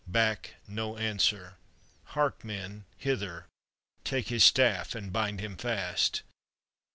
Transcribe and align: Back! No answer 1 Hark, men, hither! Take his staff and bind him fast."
Back! 0.07 0.55
No 0.67 0.97
answer 0.97 1.57
1 2.05 2.13
Hark, 2.15 2.43
men, 2.43 2.85
hither! 2.97 3.45
Take 4.03 4.29
his 4.29 4.43
staff 4.43 4.95
and 4.95 5.13
bind 5.13 5.39
him 5.39 5.55
fast." 5.57 6.23